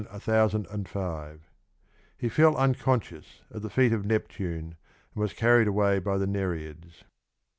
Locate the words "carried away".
5.33-5.99